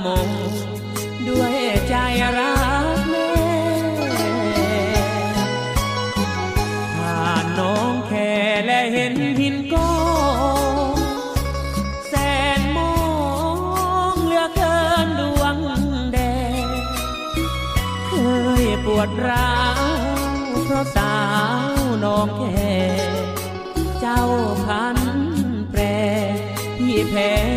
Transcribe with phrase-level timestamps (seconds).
[0.00, 0.06] โม
[1.28, 1.56] ด้วย
[1.88, 1.94] ใจ
[2.38, 2.54] รั
[2.96, 3.30] กแม่
[6.96, 8.32] ผ่านน้องแค่
[8.64, 9.92] และเห็นหินก้อ
[10.98, 11.00] น
[12.08, 12.14] แส
[12.58, 12.94] นมอ
[14.12, 15.56] งเหลือเกินดวง
[16.12, 16.18] แด
[16.64, 16.66] ง
[18.06, 18.12] เค
[18.62, 19.82] ยปวดร้าว
[20.64, 21.16] เพราะสา
[21.68, 22.76] วน้องแค่
[24.00, 24.22] เจ้า
[24.64, 24.98] พัน
[25.70, 25.80] แปร
[26.76, 27.55] พี่แพ้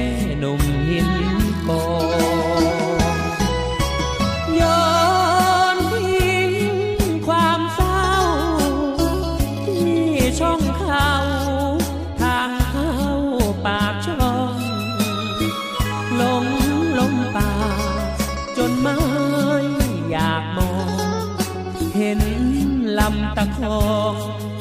[23.17, 23.81] ำตะคอ
[24.11, 24.13] ง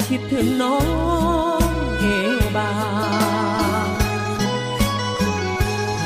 [0.07, 0.77] คิดถึงน้อ
[1.59, 1.61] ง
[1.99, 2.03] เอ
[2.37, 2.71] วบา
[3.85, 3.87] ง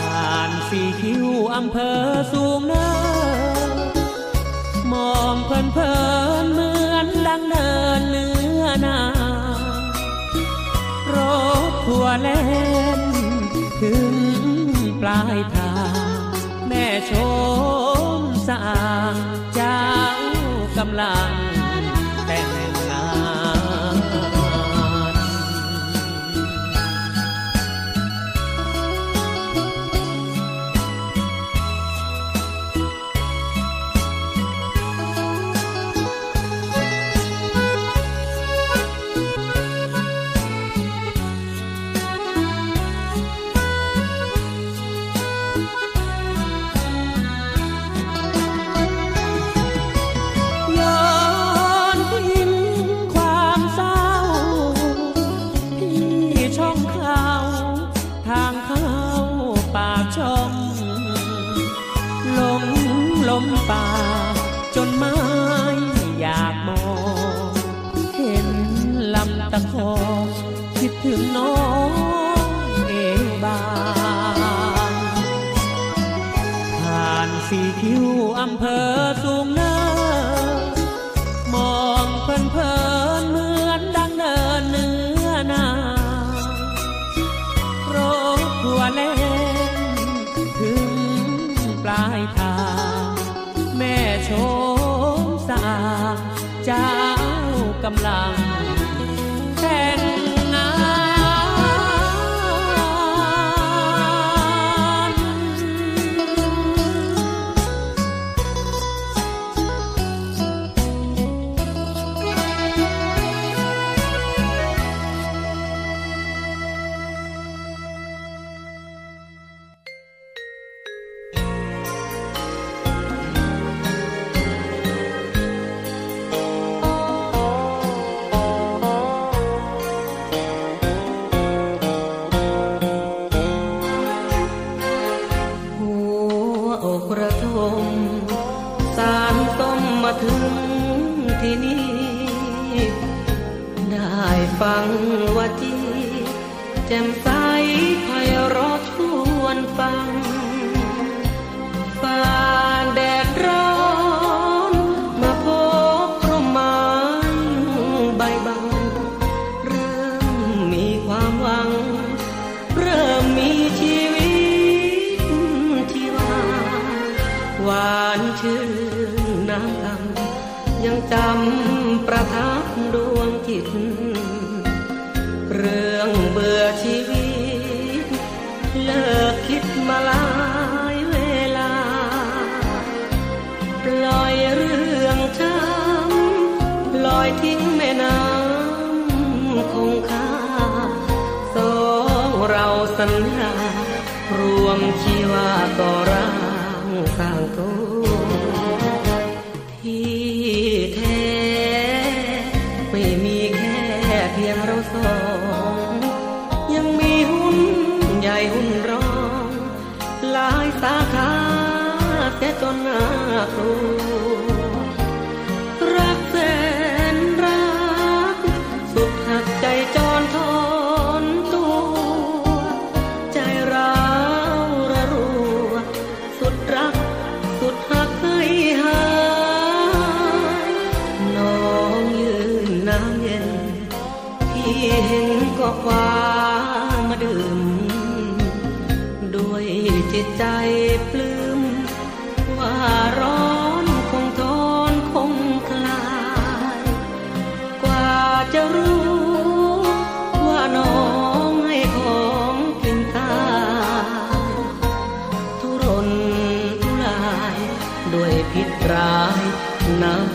[0.02, 2.00] ผ่านสี่คิ้วอำเภอ
[2.32, 2.88] สูงเนิ
[3.70, 3.72] น
[4.92, 5.96] มองเพลินเพลิ
[6.44, 8.32] นเหมือนดังเนินเนื้
[8.62, 9.00] อนา
[11.14, 11.16] ร
[11.70, 12.42] ถทัวเล่
[13.00, 13.02] น
[13.82, 14.16] ถึง
[15.02, 15.96] ปลายทาง
[16.68, 17.14] แม่ช
[18.18, 19.18] มสะอาด
[19.56, 19.86] เจ้า
[20.78, 21.43] กำลัง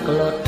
[0.09, 0.48] น้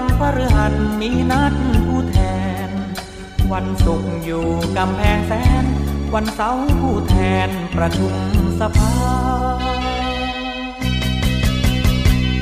[0.00, 1.54] วันพฤหัสมีนัด
[1.86, 2.18] ผู้แท
[2.68, 2.70] น
[3.52, 5.64] วันศุกร์อยู่กำแพงแสน
[6.14, 8.14] วันเสาร์ผู้แทนประชุม
[8.60, 8.92] สภา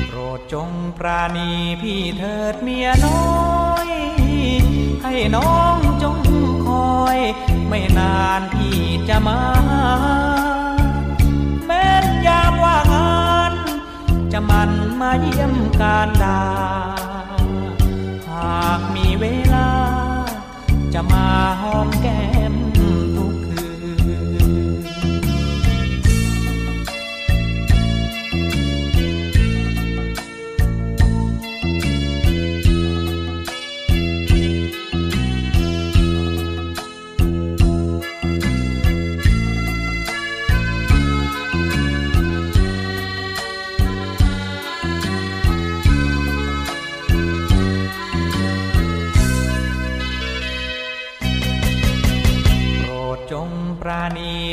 [0.07, 1.49] โปรดจงปราณี
[1.81, 3.25] พี่เถิดเมียน้อ
[3.87, 3.89] ย
[5.03, 6.17] ให้น้องจง
[6.67, 7.17] คอย
[7.67, 9.41] ไม่นานพี่จะมา
[11.65, 13.53] แม้นยามว่างาน
[14.31, 14.71] จะมัน
[15.01, 19.69] มาเยี่ยมการดาากมีเวลา
[20.93, 21.27] จะมา
[21.61, 22.53] หอมแก้ม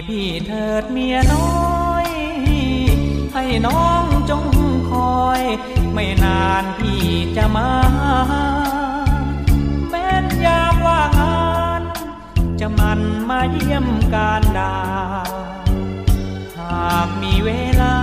[0.06, 2.08] พี่เถิดเมียน้อย
[3.32, 4.44] ให้น้องจง
[4.90, 5.42] คอย
[5.92, 7.04] ไม่นานพี่
[7.36, 7.70] จะมา
[9.88, 11.44] แม้นยามว่างา
[11.80, 11.82] น
[12.60, 14.76] จะมันมาเยี่ยมการดา
[16.58, 17.50] หากมีเว
[17.82, 17.96] ลา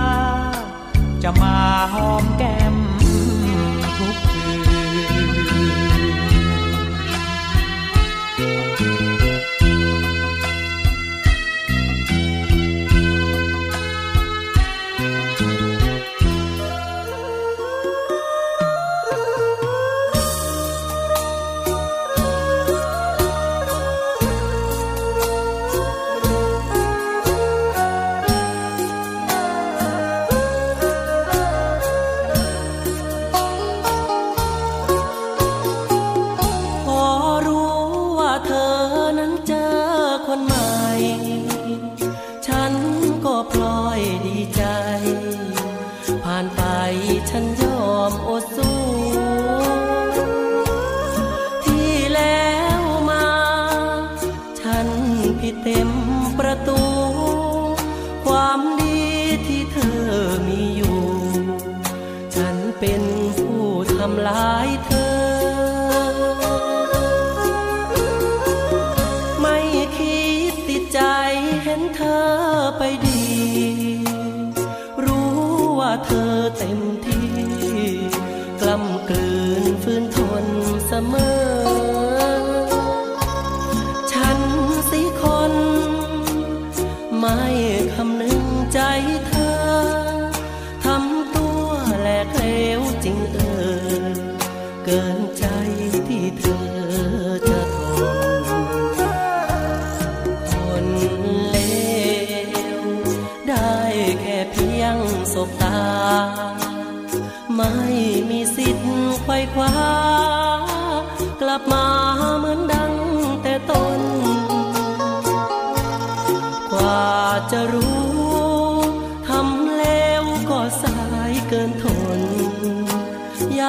[1.22, 1.56] จะมา
[1.94, 2.76] หอมแก้ม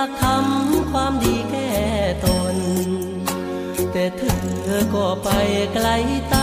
[0.03, 1.69] ากทำความดีแก่
[2.25, 2.55] ตน
[3.91, 4.21] แต่เธ
[4.77, 5.29] อก็ไป
[5.73, 5.87] ไกล
[6.31, 6.33] ต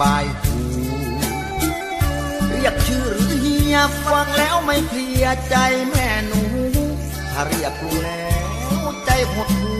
[0.00, 0.56] บายหู
[2.48, 5.56] เรียกชื่อหรือเฮียฟังแล้วไม่เคลียใจ
[5.88, 6.42] แม่หนู
[7.30, 8.32] ถ้าเรียกลุงแล้
[8.84, 9.74] วใจหดหู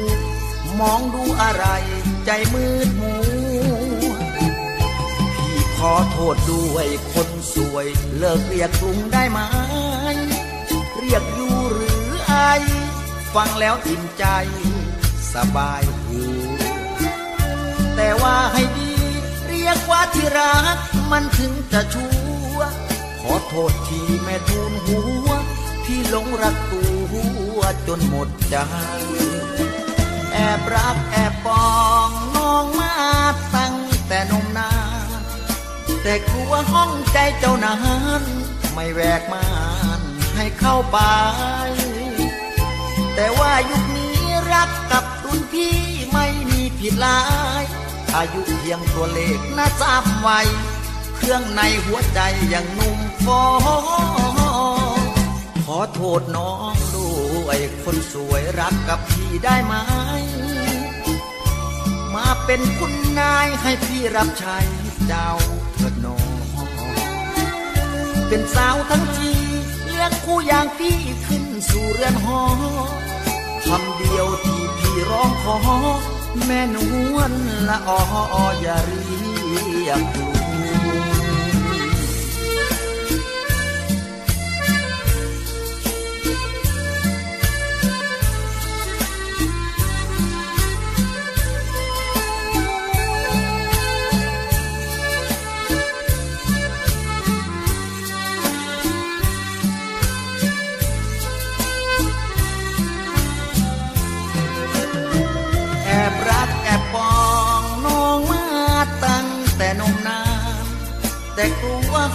[0.80, 1.66] มองดูอะไร
[2.26, 3.23] ใจมืดมัว
[5.37, 7.87] พี่ขอโทษด้วยคนสวย
[8.18, 9.40] เลิกเรียกลุงได้ไหม
[11.00, 12.35] เรียกอยู่หรือไอ
[13.35, 14.25] ฟังแล้วอิ่มใจ
[15.35, 16.21] สบายหู
[17.97, 18.82] แต่ว่าให้ดี
[19.76, 20.76] กว่าที่รัก
[21.11, 22.07] มันถึงจะชั
[22.55, 22.59] ว
[23.21, 25.29] ขอโทษที่แม่ทูลหัว
[25.87, 26.85] ที่หลงรักตั
[27.57, 28.57] วจนหมดใจ
[30.33, 31.71] แอบรักแอบปอ
[32.09, 32.95] งน้องมา
[33.57, 33.76] ตั้ง
[34.09, 34.73] แต่นมนา
[35.18, 35.20] น
[36.03, 37.79] แต่กลัวห้องใจเจ้านั้
[38.20, 38.23] น
[38.75, 39.46] ไม่แวกมา
[39.99, 40.01] น
[40.37, 40.99] ให้เข้าไป
[43.14, 44.18] แต่ว่ายุคนี้
[44.53, 45.77] รักกับรุ่นพี่
[46.12, 47.20] ไม่มีผิดลา
[47.62, 47.64] ย
[48.16, 50.40] อายุเพียงตัวเลขน่าจำไว้
[51.16, 52.20] เครื่องในหัวใจ
[52.53, 53.42] ยังนุ่มฟอ
[55.66, 57.12] ขอโทษน้องด้
[57.44, 59.75] วยคนสวยรักกับพี่ได้ไหม
[62.14, 64.59] มาเป็นคุณนายให้พี่รับใช้
[65.07, 65.31] เจ้า
[65.77, 66.33] เถิดน้อง
[68.29, 69.33] เป็นสาวทั้งที
[69.85, 72.42] เลือกคู่อย่างพี่ขึ้นสู่เรือนหอ
[73.66, 75.57] คำเดียวที่พี่ร้องขอ
[76.47, 76.77] แม่น
[77.14, 77.33] วล
[77.68, 77.90] ละอ
[78.33, 80.32] ออย่าเรียก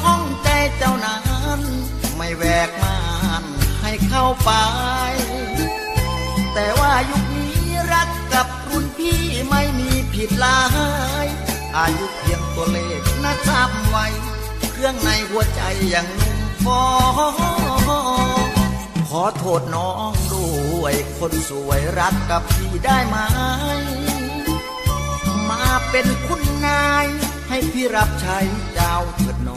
[0.03, 1.19] ห้องใจเจ้านั้
[1.59, 1.61] น
[2.17, 2.97] ไม่แวกม่า
[3.41, 3.43] น
[3.81, 4.51] ให้เข้าไป
[6.53, 7.61] แต่ว่ายุคนี้
[7.93, 10.61] รักกับรุ่นพี่ไม่มีผิดลา
[11.25, 11.27] ย
[11.77, 14.05] อายุเพียงตัวเลขนะจำไว้
[14.71, 15.61] เครื่องในหัวใจ
[15.93, 16.81] ยังนุ่มฟอ
[19.09, 20.49] ขอโทษน้องด้
[20.81, 23.17] วยคนสวยรักกับพี่ได้ไหม
[25.49, 27.05] มาเป็นคุณนาย
[27.49, 28.37] ให้พี่รับใช้
[28.73, 29.56] เจ้าเถิดน้อ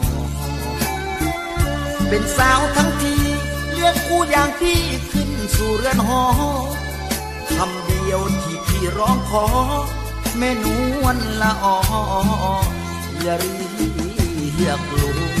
[2.13, 3.15] เป็นสาวทั้งที
[3.71, 4.79] เลือกคู่อย่างพี่
[5.11, 6.23] ขึ้นสู่เรือนหอ
[7.55, 9.45] คำเดียวที่พี่ร้องขอ
[10.37, 10.65] แม่น
[11.03, 11.77] วลละออ
[13.21, 15.40] อย่าเรียกลุง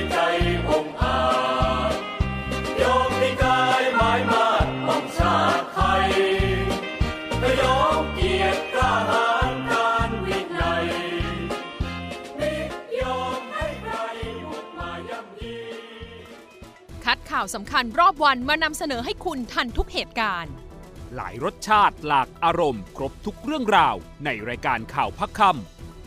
[17.31, 20.53] ข่าวสำคัญรอบวันมานำเสนอให้คุณทันทุกเหตุการณ์
[21.15, 25.41] หลายรสชาติหลากอารมณ์ ครบทุกเรื่องราว ในรายการข่าวพักค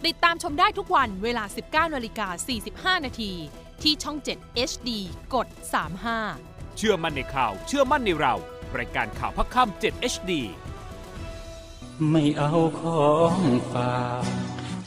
[0.06, 2.28] ติดตามชมได้ทุกวันเวลา 19นาฬิกา
[2.98, 3.32] 45 นาที
[3.82, 4.90] ที่ช่อง 7 HD
[5.34, 5.46] กด
[6.08, 8.34] 35ำเชื่อมั่นในข่าว เชื่อมั่นในเรา
[8.78, 10.32] รายการข่าวพักคำ7 HD
[12.10, 13.40] ไม่เอาของ
[13.72, 14.53] ฝาก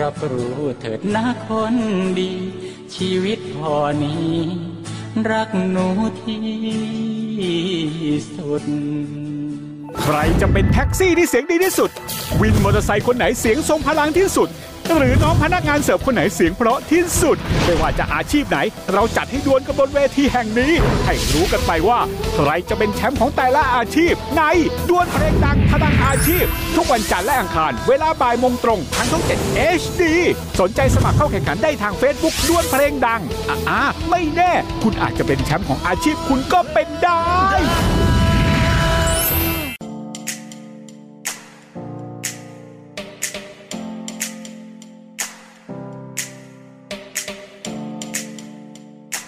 [0.00, 1.74] รับรู้เถิดนะคน
[2.18, 2.32] ดี
[2.94, 4.36] ชีวิตพอนี้
[5.30, 5.86] รักหนู
[6.22, 6.42] ที่
[8.36, 8.64] สุด
[10.00, 11.90] ใครจะเป็นแท็กซี่ที่เสียงดีที่สุด
[12.40, 14.48] วินมอเตอร์ไซค์คนไหนเสียงทรงพลังที่สุด
[14.96, 18.58] หรือน้องพนักงานเสิร์ฟคนไหนเสียงเพราะที่สุด ไม่ว่าจะอาชีพไหน
[18.92, 20.72] เราจัดให้ดวลกันบนเวทีแห่งนี้
[21.06, 22.00] ให้รู้กันไปว่า
[22.34, 24.42] ใครจะเป็นแชมป์ของแต่ละอาชีพ ใน
[24.88, 26.44] ดวลเพลงดังพลังอาชีพ
[26.76, 30.02] ทุกวันจันทร์และอังคาร เวลาบ่ายโมงตรงทางช่อง 7 HD
[30.60, 33.20] สนใจสมัครเข้าแข่งขันได้ทาง Facebook ดวลเพลงดัง
[33.68, 37.22] อ่าไม่แน่ คุณอาจจะเป็นแชมป์ของอาชีพคุณก็เป็นได้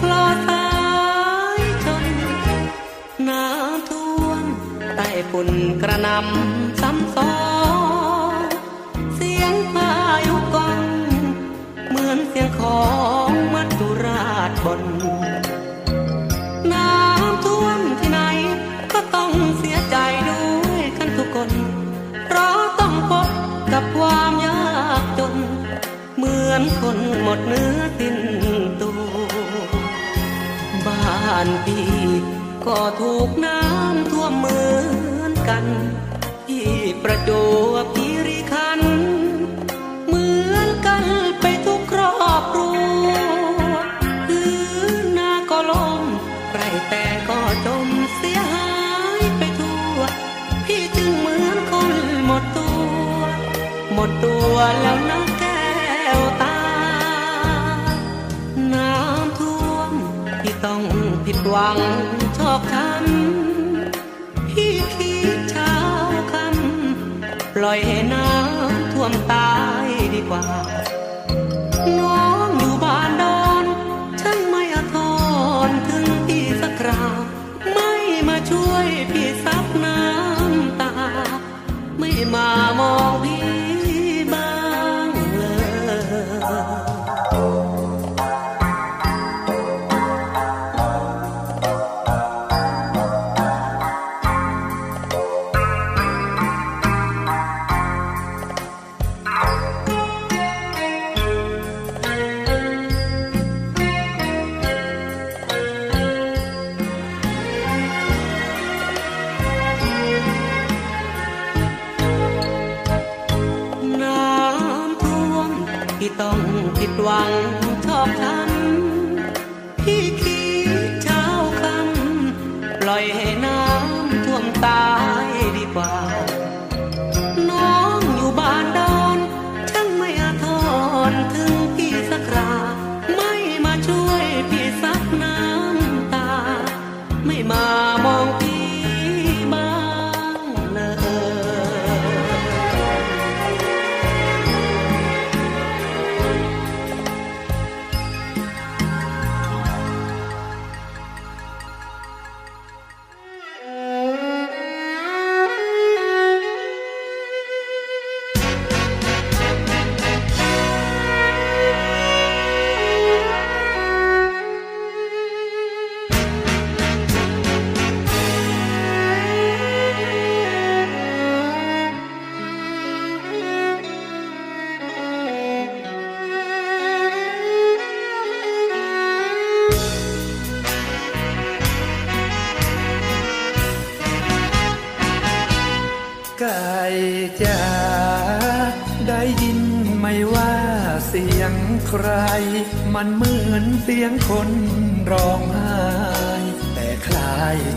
[0.00, 0.66] คลอสา
[1.58, 2.04] ยชน
[3.28, 4.44] น้ำท่วม
[4.96, 5.48] ใต้ฝุ่น
[5.82, 7.34] กระนำซ้ำซ้อ
[8.46, 8.48] น
[9.14, 9.90] เสียงพา
[10.26, 10.80] ยุกอง
[11.88, 12.82] เหมือนเสียงขอ
[13.28, 14.82] งมัจจุราชบน
[16.72, 18.20] น้ำท่วมที่ไหน
[18.92, 19.96] ก็ต้องเสียใจ
[20.28, 21.50] ด้วยกันทุกคน
[22.26, 23.28] เพราะต้องพบ
[23.72, 24.62] กับความยา
[25.00, 25.34] กจน
[26.16, 28.11] เหมือนคนหมดเนื้อสิ้น
[32.74, 34.62] ก็ถูกน้ำท่วมเหมื
[35.20, 35.64] อนกัน
[36.46, 36.68] ที่
[37.02, 37.30] ประจ
[37.68, 38.80] วบคีรีขัน
[40.06, 41.04] เหมือนกัน
[41.40, 42.70] ไปทุกครอบครั
[43.04, 43.08] ว
[44.28, 44.48] พื้
[45.18, 46.02] นาก็ลม
[46.50, 48.70] ใกลแต่ก็จมเสียหา
[49.20, 49.98] ยไปทั่ว
[50.66, 51.94] พี่จึงเหมือนคน
[52.26, 52.68] หมดตั
[53.16, 53.20] ว
[53.94, 55.62] หมดตัวแล้วนะแก้
[56.18, 56.58] วตา
[58.74, 59.92] น้ำท่วม
[60.42, 60.82] ที่ต้อง
[61.24, 61.78] ผิดหวัง
[67.64, 69.52] ล่อยให้น้ำท่วมตา
[69.84, 70.81] ยดีกว่า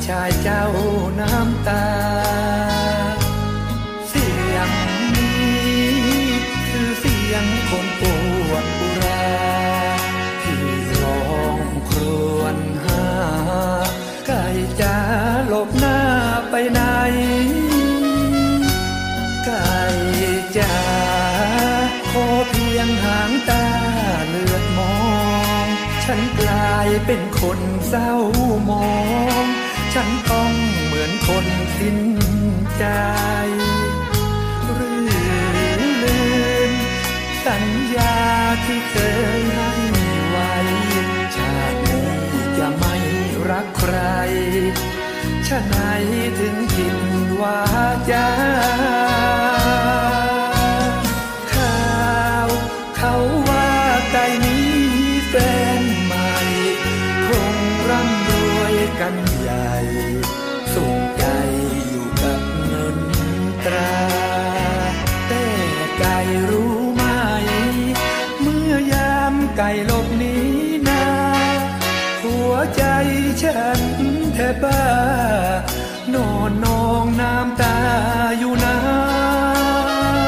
[0.07, 0.65] ชายเจ้า
[1.19, 1.85] น้ำตา
[4.07, 4.69] เสียง
[5.15, 5.85] นี้
[6.67, 8.01] คือเสียงคนป
[8.49, 9.27] วดอุรา
[10.43, 10.65] ที่
[11.01, 11.21] ร้อ
[11.57, 11.99] งคร
[12.37, 13.05] วญหา
[14.27, 14.45] ไก่
[14.81, 14.97] จ๋า
[15.47, 15.99] หลบหน้า
[16.49, 16.81] ไปไหน
[19.45, 19.69] ไก่
[20.57, 20.75] จ๋า
[22.09, 23.65] ขอเพียงหางตา
[24.29, 24.95] เลือดมอ
[25.65, 25.67] ง
[26.03, 28.11] ฉันกลายเป็นคนเศร้า
[28.69, 28.85] มอ
[29.33, 29.34] ง
[31.25, 31.99] คนสิ้น
[32.77, 32.85] ใจ
[34.73, 34.97] หรือ
[36.03, 36.19] ลื
[36.69, 36.71] ม
[37.45, 37.63] สัญ
[37.95, 38.15] ญา
[38.65, 38.95] ที่เค
[39.39, 39.71] ยให้
[40.29, 40.53] ไว้
[41.35, 42.07] ชาตินี้
[42.57, 42.95] จะไม่
[43.49, 43.95] รักใคร
[45.47, 45.75] ชะไหน
[46.39, 46.97] ถึงผิด
[47.41, 47.59] วา
[48.11, 48.27] จา
[74.63, 74.85] บ้า
[76.13, 77.77] นอนนองน้ำตา
[78.39, 78.77] อยู่นา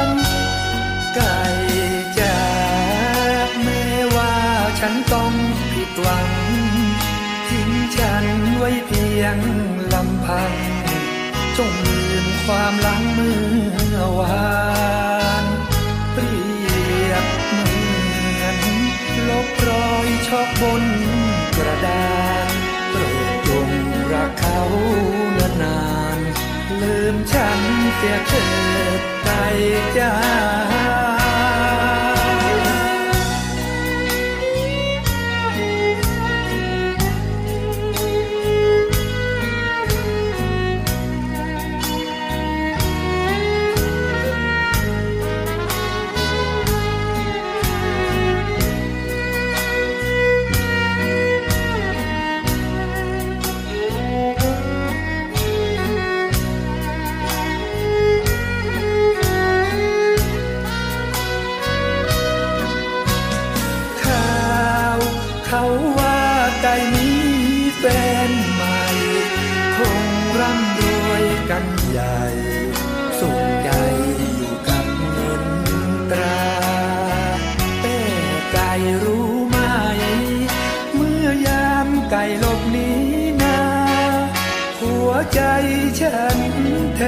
[0.07, 0.09] น
[1.15, 1.37] ไก่
[2.19, 2.37] จ๋า
[3.63, 3.85] แม้
[4.15, 4.33] ว่า
[4.79, 5.33] ฉันต้อง
[5.73, 6.29] ผิดหวัง
[7.49, 8.25] ทิ้งฉัน
[8.57, 9.37] ไว้เพียง
[9.93, 10.53] ลำพัง
[11.57, 13.35] จงลืมความหลังเมื่
[13.95, 14.66] อวาน
[27.99, 28.43] เสียเถิ
[28.99, 29.29] ดใจ
[29.97, 30.11] จ้า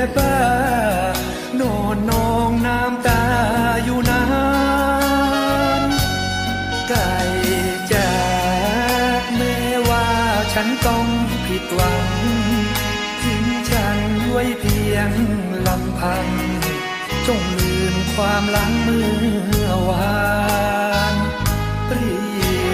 [0.08, 0.38] บบ้า
[1.60, 3.24] นอนนองน้ำตา
[3.84, 4.24] อยู่นา
[5.82, 5.84] น
[6.90, 7.14] ไก่
[7.92, 8.12] จ๋า
[9.36, 9.58] แม้
[9.90, 10.08] ว่า
[10.54, 11.06] ฉันต้อง
[11.48, 12.10] ผิดหวัง
[13.22, 15.12] ทิ้งฉันไว้เพียง
[15.68, 16.28] ลำพัง
[17.28, 20.20] จงลืมความหลังเมื่อวา
[21.14, 21.16] น
[21.88, 22.14] เปรี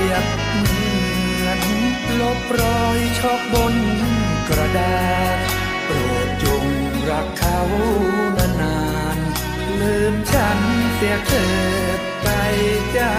[0.09, 0.79] ยบเหมื
[1.45, 1.61] อน
[2.19, 3.75] ลบรอยชอกบน
[4.49, 5.24] กระดาษ
[8.61, 8.79] นา
[9.15, 10.59] นๆลืมฉัน
[10.95, 11.45] เสียเถิ
[11.97, 12.27] ดไป
[12.97, 13.11] จ้า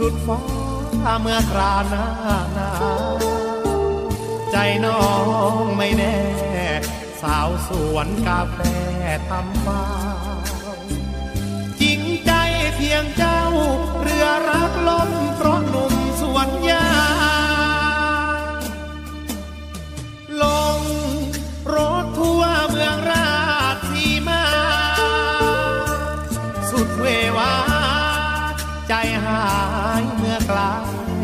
[0.00, 0.40] สุดฟ้า
[1.20, 2.06] เมื่อคราหน้า
[2.54, 2.72] หนา
[3.14, 3.16] ว
[4.50, 5.02] ใจน้อ
[5.60, 6.16] งไม่แน่
[7.22, 8.58] สาวสวนกาแฟ
[9.28, 9.84] ทำฟ้า
[11.80, 12.32] จริงใจ
[12.76, 13.42] เพียงเจ้า
[14.02, 16.88] เรือรักล้มเพราะหนุ่มสวนยา
[20.42, 20.44] ล
[20.78, 20.80] ง
[21.74, 22.42] รถทั่ว
[28.92, 29.46] ใจหา
[30.02, 30.74] ยเมื่อกลา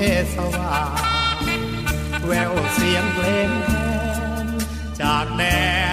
[0.00, 0.02] ย
[0.34, 0.80] สว่า
[1.36, 1.38] ง
[2.26, 3.72] แววเสียงเพลงแท
[4.44, 4.46] น
[5.00, 5.42] จากแด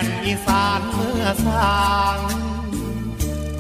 [0.04, 1.84] นอีสานเมื่อสา
[2.18, 2.20] ง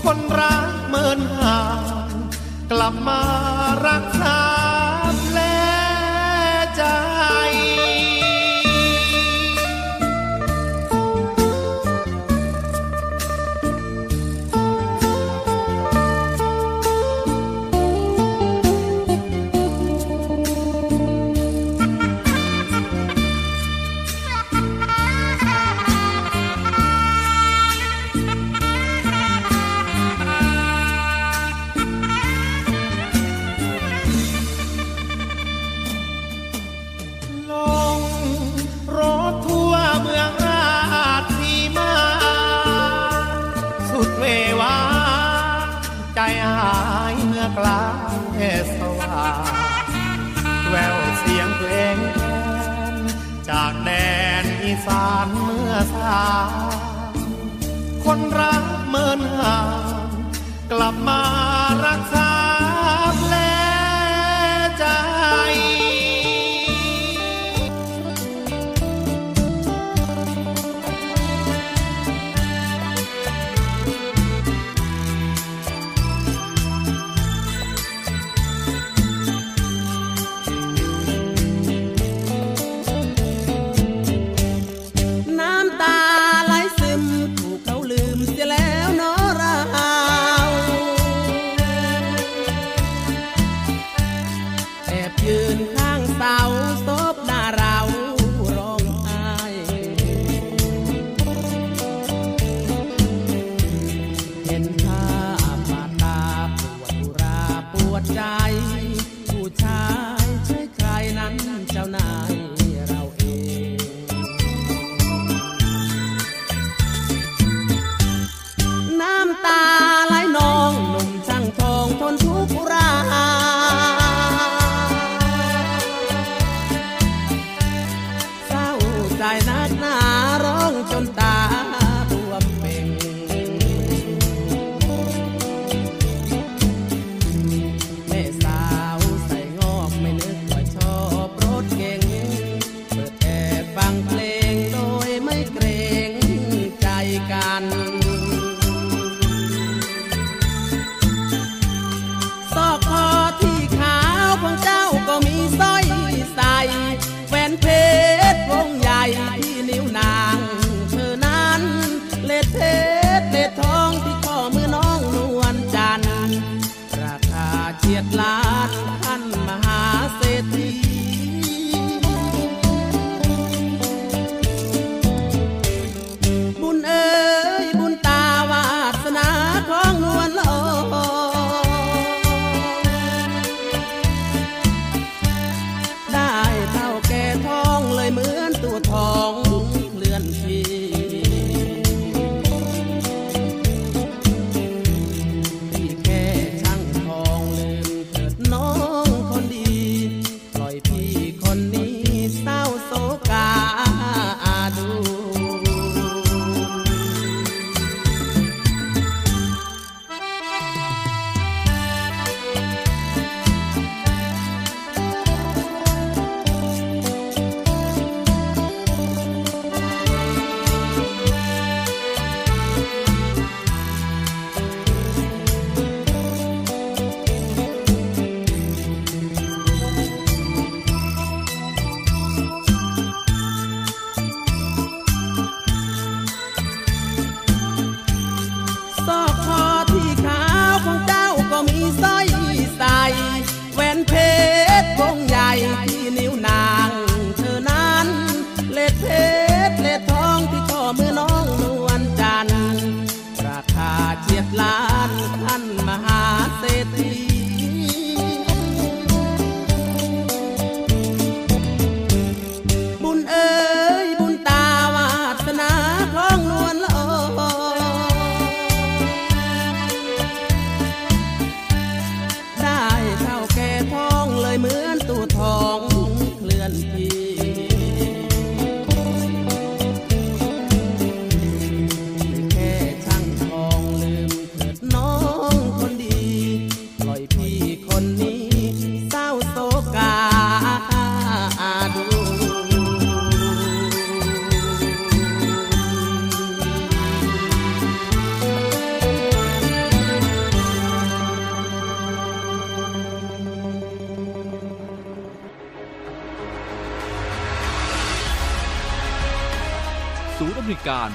[0.04, 1.60] คนรักเมินห่า
[2.10, 2.12] ง
[2.71, 3.21] กลับมา
[3.88, 4.62] รักษา
[54.86, 56.77] สารเมื่อสาม
[58.05, 60.09] คนรักเมินห่าง
[60.71, 61.21] กลับมา
[61.88, 62.22] รักษา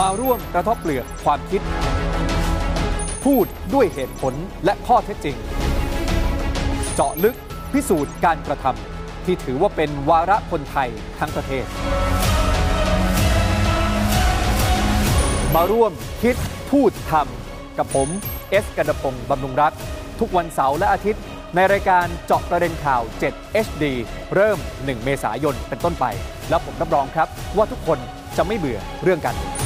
[0.00, 1.62] มาร่วมกระทบเปลือกความคิด
[3.24, 4.34] พูดด้วยเหตุผล
[4.64, 5.36] และข้อเท็จจริง
[6.94, 7.36] เจาะลึก
[7.72, 10.88] พิสูจน์การกระทำที่ถือว่าเป็นวาระคนไทย
[11.18, 11.66] ทั้งประเทศ
[15.54, 15.92] มาร่วม
[16.22, 16.36] คิด
[16.70, 18.08] พูดทำกับผม
[18.50, 19.78] เอสกันดพงศ์บำรุงรัตน์
[20.20, 21.22] ทุกวันเสาร์และอาทิตย์
[21.54, 23.84] ในรายการเจาะประเด็นข่าว 7 HD
[24.34, 26.04] เริ่ม 1 เมษายนเป็นต้นไป
[26.48, 27.98] แล้วผมรับรองครับว่าทุกคน
[28.36, 29.65] จะไม่เบื่อเรื่องการเมือง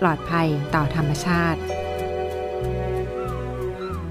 [0.00, 1.60] ปลอดภัยต่อธรรมชาติ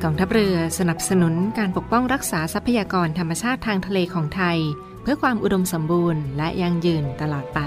[0.03, 4.57] กองทัพเรือสนับสนุนการปกป้องรักษาทรัพยากรธรรมชาติทางทะเลของไทย
[5.01, 7.59] เพื่อความอุดมสมบูรณ์และยั่งยืนตลอดไป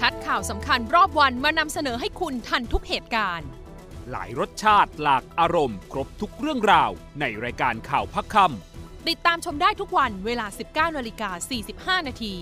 [0.00, 3.48] คัดข่าวสำคัญรอบวันมานำเสนอให้คุณทันทุกเหตุการณ์
[4.10, 8.77] หลายรสชาติหลากอารมณ์ ครบทุกเรื่องราว ในรายการข่าวพักคำ
[9.08, 11.30] ติดตามชมได้ทุกวันเวลา 19นาฬิกา
[11.98, 12.34] 45 นาที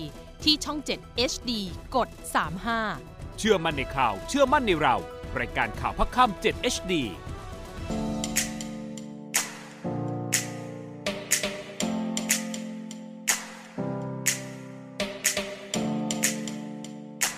[0.43, 1.51] ที่ช่อง 7 HD
[1.95, 2.09] กด
[2.73, 4.95] 35 เชื่อมั่นในข่าว เชื่อมั่นในเรา
[5.39, 6.93] รายการข่าวพักคำ7 HD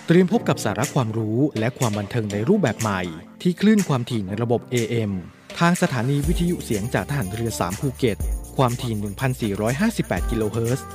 [0.06, 3.00] เตรียมพบกับสาระความรู้และความบันเทิงในรูปแบบใหม่
[3.42, 5.12] ที่คลื่นความถี่ในระบบ AM
[5.58, 8.18] ทางสถานีวิทยุเสียงจากทหารเรือ 3 ภูเก็ต
[8.64, 10.86] ความถี่ 1,458 กิโลเฮิรตซ์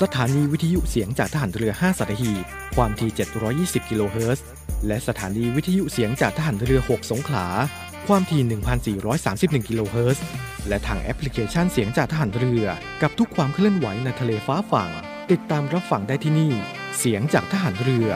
[0.00, 2.44] สถานีวิทยุเสียงจากทหารเรือ 5สัตหีบ
[2.76, 3.10] ความถี่
[3.50, 4.44] 720 กิโลเฮิรตซ์
[4.86, 7.46] และสถานีวิทยุเสียงจากทหารเรือ 6 สงขลา
[8.08, 10.24] ความถี่ 1,431 กิโลเฮิรตซ์
[10.68, 12.64] และทางแอปพลิเคชันเสียงจากทหารเรือ
[13.02, 14.90] กับทุกความเคลื่อนไหวในทะเลฟ้าฝั่ง
[15.30, 16.52] ติดตามรับฟังได้ที่นี่
[16.98, 18.08] เสียงจากทหารเรือ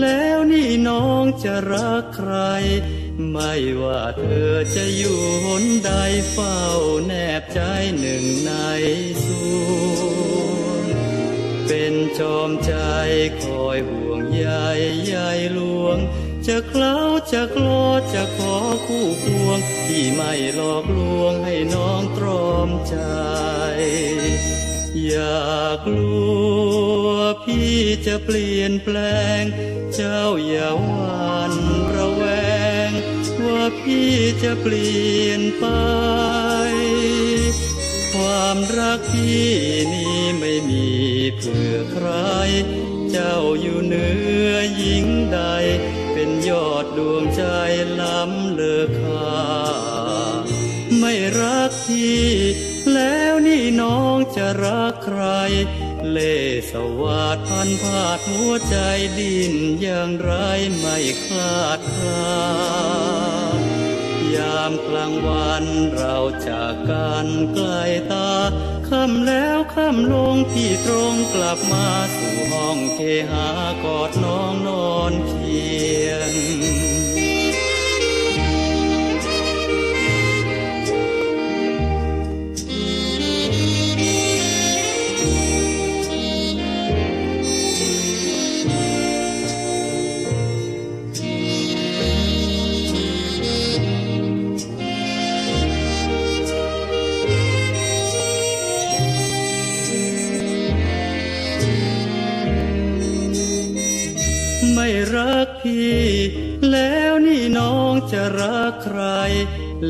[0.00, 2.34] แล้วนี่น้องจะรักใคร
[3.30, 5.92] ไม่ว่าเธอจะอยู่หนใด
[6.32, 6.58] เฝ้า
[7.06, 7.60] แนบใจ
[7.98, 8.52] หนึ่งใน
[9.24, 9.26] ส
[9.64, 10.84] วง
[11.66, 12.74] เป็นจอมใจ
[13.42, 14.48] คอยห่วงใย
[15.06, 15.16] ใย
[15.58, 15.98] ลวง
[16.46, 16.96] จะเคล้า
[17.32, 17.84] จะกลอ
[18.14, 22.96] จะขอคู่ควง ที่ไม่หลอกลวงให้น้องตรอมใจ
[25.06, 26.12] อยากกลั
[27.06, 27.76] ว พี่
[28.06, 28.96] จะเปลี่ยนแปล
[29.40, 29.42] ง
[29.94, 31.54] เจ้าอย่าหวั่น
[31.94, 32.24] ระแว
[32.88, 32.90] ง
[33.44, 34.12] ว่าพี่
[34.42, 35.66] จะเปลี่ยนไป
[38.14, 39.50] ความรักพี่
[39.94, 40.88] นี้ไม่มี
[41.38, 42.08] เพื่อใคร
[43.10, 44.08] เจ้าอยู่เหนื
[44.48, 45.40] อหญิงใด
[46.12, 47.44] เป็นยอดดวงใจ
[48.00, 49.36] ล้ำเลอค่า
[50.98, 52.22] ไม่รักพี่
[52.94, 55.22] แล้วนี่น้องจะรักใคร
[56.10, 56.36] เล่
[56.70, 58.76] สวาดพันผาดหัวใจ
[59.18, 60.32] ดินอย่างไร
[60.78, 62.42] ไม่คลาดคลา
[64.34, 66.16] ยามกลางวันเรา
[66.48, 67.68] จากกันไกล
[68.12, 68.32] ตา
[68.88, 73.00] ค่ำแล้วค่ำลงพี่ตรงกลับมาสู่ห้องเค
[73.30, 73.48] หา
[73.84, 75.62] กอดน้องนอนเคี
[76.06, 76.32] ยง
[104.74, 106.02] ไม่รักพี่
[106.70, 109.00] แล้วนี่น้องจะรักใคร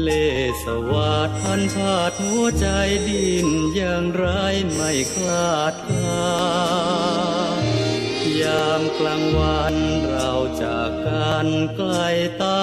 [0.00, 0.26] เล่
[0.64, 2.66] สวาดพันผาดหัวใจ
[3.08, 4.26] ดิ้นอย่างไร
[4.72, 6.52] ไม่คลาดคลา
[7.62, 7.64] ย
[8.36, 9.74] อยาามกลางวัน
[10.06, 10.30] เรา
[10.62, 11.94] จากกันไกล
[12.42, 12.62] ตา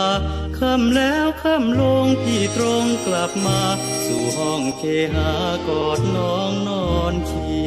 [0.58, 3.62] ค่ำแล้วค่ำลงพี่ตรงกลับมา
[4.06, 4.84] สู่ห้องเค
[5.16, 5.34] หา
[5.68, 7.64] กอดน้องนอนเคี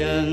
[0.00, 0.26] ยง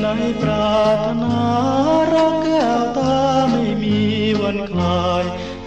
[0.01, 0.05] ใน
[0.41, 1.39] ปรารถนา
[2.13, 3.17] รักแก้วตา
[3.51, 3.99] ไม่มี
[4.41, 5.23] วันคลาย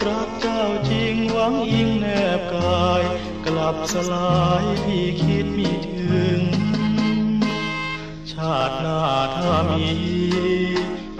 [0.06, 2.06] รักเจ้าจริงหวังอิงแน
[2.38, 3.02] บกาย
[3.46, 6.40] กลับสลายพี่คิดมีถึง
[8.32, 9.02] ชาติหน้า
[9.36, 9.88] ถ้ามี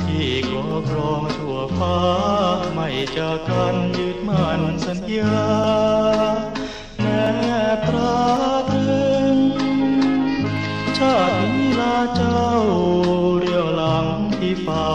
[0.03, 1.99] ที่กอครองชั่วฟ้า
[2.75, 5.39] ไม่จะกันยึดมั่นสัญญา
[7.01, 7.07] แน
[7.77, 8.38] บปรา
[10.99, 12.45] ชาตินี้ลาเจ้า
[13.41, 14.07] เรียวหลัง
[14.39, 14.89] ที่เฝ้า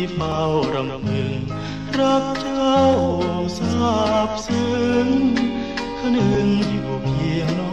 [0.00, 0.40] ที่เฝ้า
[0.74, 1.40] รำพึง
[1.98, 2.78] รักเจ้า
[3.58, 4.76] ทราบซึ้
[5.06, 5.08] ง
[5.98, 7.67] คนึงอยู่เพียง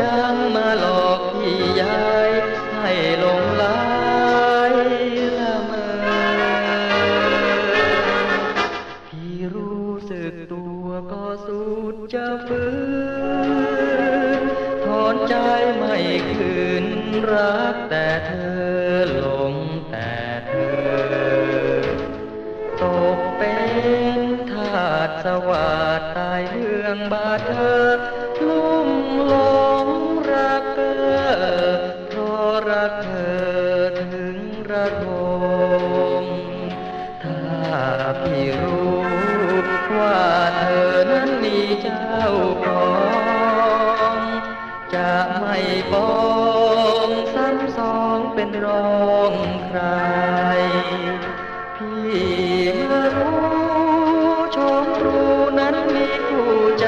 [0.00, 2.30] ยังมาหลอกพี่ยาย
[2.74, 3.76] ให้หลงไา
[4.70, 4.72] ย
[5.38, 5.86] ละเมอ
[9.08, 12.70] พี่รู้สึกตัวก็สุดจะฟื้
[14.40, 14.42] น
[14.84, 15.34] ถอนใจ
[15.76, 15.96] ไม่
[16.32, 16.86] คืน
[17.32, 19.54] รักแต่เธอหลง
[19.90, 20.14] แต่
[20.48, 21.28] เธอ
[22.80, 22.82] ต
[23.16, 23.56] กเป็
[24.18, 24.20] น
[24.50, 27.77] ทาสสวัสดตายเรื่องบาดเธอ
[42.64, 42.86] ปอ
[44.14, 44.18] ง
[44.94, 45.56] จะไม่
[45.92, 46.10] ปอ
[47.06, 48.98] งซ้ำสองเป็นรอ
[49.30, 49.32] ง
[49.68, 49.80] ใคร
[51.76, 52.08] พี่
[52.90, 53.38] รู้
[54.56, 56.86] ชมรู้นั้นมีคู่ใจ